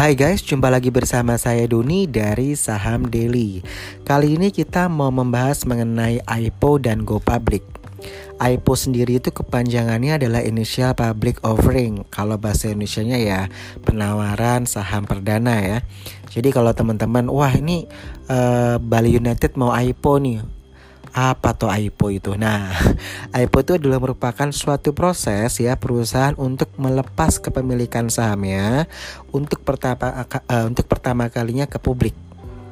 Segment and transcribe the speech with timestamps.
[0.00, 3.60] Hai guys, jumpa lagi bersama saya Doni dari Saham Daily.
[4.00, 7.60] Kali ini kita mau membahas mengenai IPO dan Go Public.
[8.40, 12.08] IPO sendiri itu kepanjangannya adalah Initial Public Offering.
[12.08, 13.40] Kalau bahasa Indonesia-nya ya
[13.84, 15.78] penawaran saham perdana ya.
[16.32, 17.84] Jadi kalau teman-teman, wah ini
[18.32, 20.59] uh, Bali United mau IPO nih
[21.10, 22.32] apa tuh IPO itu?
[22.38, 22.70] Nah,
[23.42, 28.86] IPO itu adalah merupakan suatu proses ya perusahaan untuk melepas kepemilikan sahamnya
[29.34, 32.14] untuk pertama uh, untuk pertama kalinya ke publik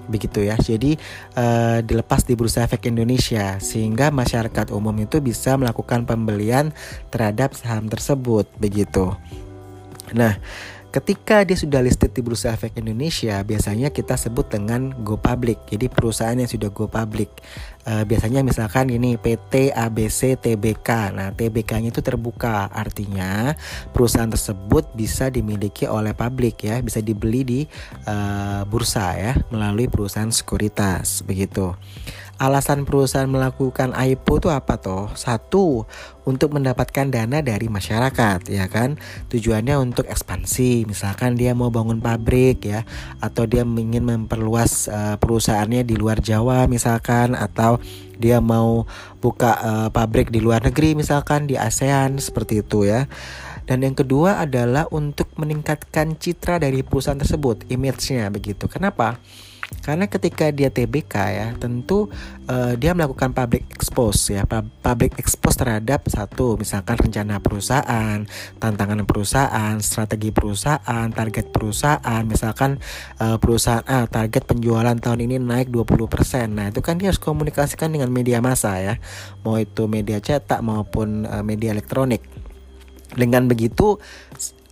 [0.09, 0.57] begitu ya.
[0.57, 0.97] Jadi
[1.37, 6.73] uh, dilepas di Bursa Efek Indonesia sehingga masyarakat umum itu bisa melakukan pembelian
[7.13, 9.13] terhadap saham tersebut begitu.
[10.17, 10.41] Nah,
[10.89, 15.61] Ketika dia sudah listed di Bursa Efek Indonesia, biasanya kita sebut dengan go public.
[15.69, 17.29] Jadi perusahaan yang sudah go public.
[17.85, 21.13] Uh, biasanya misalkan ini PT ABC TBK.
[21.13, 23.53] Nah, TBK-nya itu terbuka, artinya
[23.93, 27.61] perusahaan tersebut bisa dimiliki oleh publik ya, bisa dibeli di
[28.09, 31.77] uh, bursa ya melalui perusahaan sekuritas begitu.
[32.39, 35.11] Alasan perusahaan melakukan IPO itu apa toh?
[35.19, 35.91] Satu,
[36.23, 38.95] untuk mendapatkan dana dari masyarakat, ya kan?
[39.27, 42.87] Tujuannya untuk ekspansi, misalkan dia mau bangun pabrik ya,
[43.19, 47.83] atau dia ingin memperluas uh, perusahaannya di luar Jawa misalkan, atau
[48.15, 48.87] dia mau
[49.19, 53.11] buka uh, pabrik di luar negeri misalkan di ASEAN seperti itu ya.
[53.67, 58.71] Dan yang kedua adalah untuk meningkatkan citra dari perusahaan tersebut, image-nya begitu.
[58.71, 59.19] Kenapa?
[59.85, 62.09] Karena ketika dia TBK ya, tentu
[62.49, 64.45] uh, dia melakukan public expose ya,
[64.85, 68.25] public expose terhadap satu misalkan rencana perusahaan,
[68.61, 72.81] tantangan perusahaan, strategi perusahaan, target perusahaan, misalkan
[73.21, 76.49] uh, perusahaan A target penjualan tahun ini naik 20%.
[76.53, 79.01] Nah, itu kan dia harus komunikasikan dengan media massa ya.
[79.45, 82.25] Mau itu media cetak maupun uh, media elektronik.
[83.17, 83.97] Dengan begitu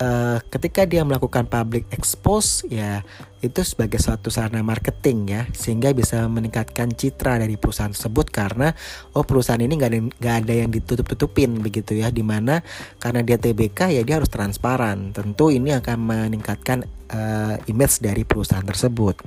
[0.00, 3.00] uh, ketika dia melakukan public expose ya
[3.44, 8.72] itu sebagai suatu sarana marketing ya sehingga bisa meningkatkan citra dari perusahaan tersebut karena
[9.14, 10.00] oh perusahaan ini nggak ada
[10.42, 12.64] ada yang ditutup tutupin begitu ya di mana
[12.98, 15.14] karena dia TBK ya dia harus transparan.
[15.14, 19.20] Tentu ini akan meningkatkan uh, image dari perusahaan tersebut.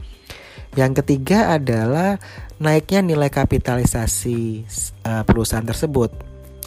[0.77, 2.21] Yang ketiga adalah
[2.61, 4.69] naiknya nilai kapitalisasi
[5.01, 6.13] uh, perusahaan tersebut.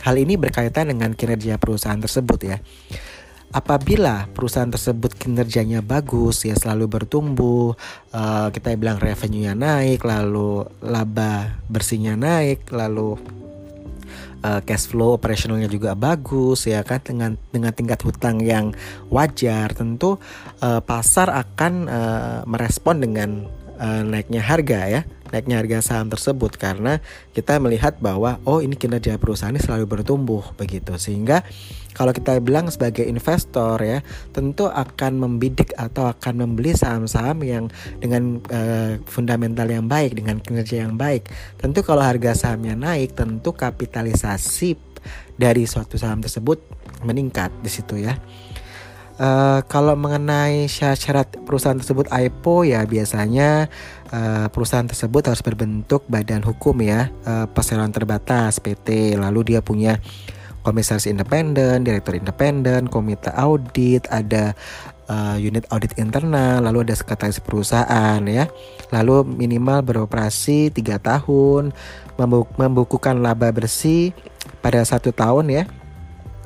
[0.02, 2.58] Hal ini berkaitan dengan kinerja perusahaan tersebut ya
[3.52, 7.76] apabila perusahaan tersebut kinerjanya bagus ya selalu bertumbuh
[8.16, 13.20] uh, kita bilang revenue-nya naik lalu laba bersihnya naik lalu
[14.40, 18.72] uh, cash flow operasionalnya juga bagus ya kan dengan dengan tingkat hutang yang
[19.12, 20.16] wajar tentu
[20.64, 23.30] uh, pasar akan uh, merespon dengan
[23.76, 27.00] uh, naiknya harga ya naiknya harga saham tersebut karena
[27.32, 30.94] kita melihat bahwa oh ini kinerja perusahaan ini selalu bertumbuh begitu.
[31.00, 31.42] Sehingga
[31.92, 37.64] kalau kita bilang sebagai investor ya tentu akan membidik atau akan membeli saham-saham yang
[38.00, 41.26] dengan uh, fundamental yang baik dengan kinerja yang baik.
[41.56, 44.76] Tentu kalau harga sahamnya naik tentu kapitalisasi
[45.34, 46.62] dari suatu saham tersebut
[47.02, 48.14] meningkat di situ ya
[49.22, 53.70] Uh, kalau mengenai syarat perusahaan tersebut IPO ya biasanya
[54.10, 60.02] uh, perusahaan tersebut harus berbentuk badan hukum ya uh, perseroan terbatas PT lalu dia punya
[60.66, 64.54] komisaris independen, direktur independen, komite audit, ada
[65.10, 68.46] uh, unit audit internal, lalu ada sekretaris perusahaan ya,
[68.94, 71.74] lalu minimal beroperasi tiga tahun,
[72.58, 74.14] membukukan laba bersih
[74.62, 75.64] pada satu tahun ya,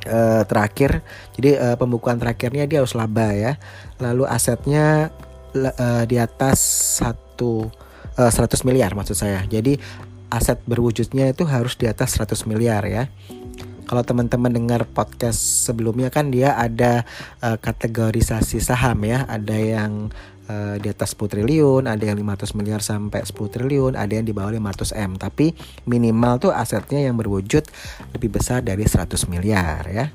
[0.07, 1.03] uh, terakhir.
[1.35, 3.59] Jadi uh, pembukuan terakhirnya dia harus laba ya.
[4.01, 5.11] Lalu asetnya
[5.55, 6.59] uh, di atas
[7.03, 7.69] satu
[8.17, 9.45] uh, 100 miliar maksud saya.
[9.45, 9.77] Jadi
[10.31, 13.11] aset berwujudnya itu harus di atas 100 miliar ya.
[13.87, 17.07] Kalau teman-teman dengar podcast sebelumnya kan dia ada
[17.39, 20.11] uh, kategorisasi saham ya, ada yang
[20.49, 24.35] uh, di atas 10 triliun, ada yang 500 miliar sampai 10 triliun, ada yang di
[24.35, 25.11] bawah 500 M.
[25.19, 25.53] Tapi
[25.87, 27.67] minimal tuh asetnya yang berwujud
[28.15, 30.07] lebih besar dari 100 miliar ya.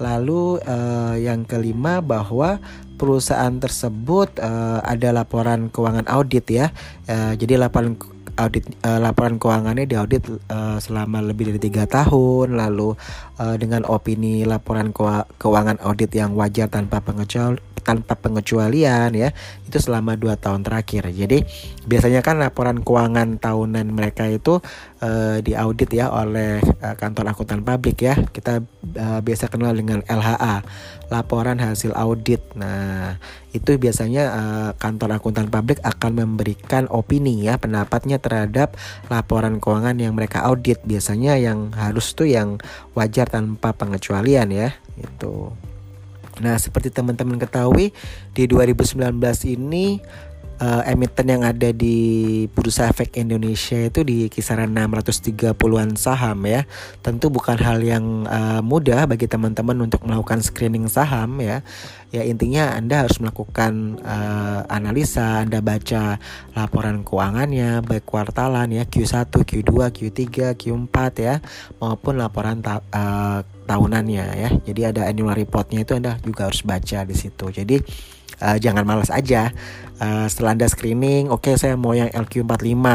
[0.00, 2.56] Lalu uh, yang kelima bahwa
[2.96, 6.72] perusahaan tersebut uh, ada laporan keuangan audit ya.
[7.04, 8.00] Uh, jadi laporan
[8.40, 12.56] audit uh, laporan keuangannya diaudit uh, selama lebih dari tiga tahun.
[12.56, 12.96] Lalu
[13.36, 14.96] uh, dengan opini laporan
[15.36, 19.32] keuangan audit yang wajar tanpa pengecualian tanpa pengecualian ya
[19.66, 21.10] itu selama dua tahun terakhir.
[21.10, 21.42] Jadi
[21.88, 24.60] biasanya kan laporan keuangan tahunan mereka itu
[25.02, 28.14] uh, diaudit ya oleh uh, kantor akuntan publik ya.
[28.30, 28.62] Kita
[28.94, 30.62] uh, biasa kenal dengan LHA
[31.10, 32.44] laporan hasil audit.
[32.54, 33.18] Nah
[33.50, 38.78] itu biasanya uh, kantor akuntan publik akan memberikan opini ya pendapatnya terhadap
[39.10, 42.62] laporan keuangan yang mereka audit biasanya yang harus tuh yang
[42.94, 45.50] wajar tanpa pengecualian ya itu
[46.40, 47.92] Nah, seperti teman-teman ketahui
[48.32, 48.96] di 2019
[49.44, 50.00] ini
[50.60, 51.96] uh, emiten yang ada di
[52.52, 56.68] Bursa Efek Indonesia itu di kisaran 630-an saham ya.
[57.00, 61.64] Tentu bukan hal yang uh, mudah bagi teman-teman untuk melakukan screening saham ya.
[62.10, 66.18] Ya intinya Anda harus melakukan uh, analisa, Anda baca
[66.58, 71.34] laporan keuangannya baik kuartalan ya Q1, Q2, Q3, Q4 ya
[71.78, 74.50] maupun laporan ta uh, tahunannya ya.
[74.66, 77.46] Jadi ada annual reportnya itu Anda juga harus baca di situ.
[77.54, 77.78] Jadi
[78.40, 79.52] uh, jangan malas aja.
[80.00, 82.88] Uh, setelah anda screening oke okay, saya mau yang LQ45 oke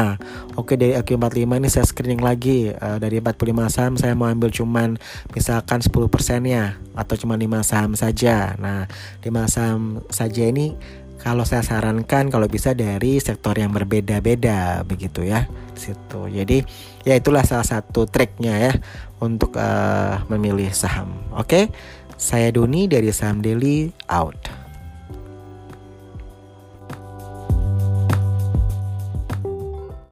[0.58, 2.74] okay, dari LQ45 ini saya screening lagi.
[2.74, 4.98] Uh, dari 45 saham saya mau ambil cuman
[5.30, 6.02] misalkan 10%
[6.50, 8.58] ya atau cuma 5 saham saja.
[8.58, 8.90] Nah
[9.22, 10.74] 5 saham saja ini
[11.22, 15.46] kalau saya sarankan kalau bisa dari sektor yang berbeda-beda begitu ya
[15.78, 16.26] situ.
[16.26, 16.66] Jadi
[17.06, 18.72] ya itulah salah satu triknya ya
[19.22, 21.14] untuk uh, memilih saham.
[21.38, 21.64] Oke okay?
[22.18, 24.65] saya Doni dari saham Daily out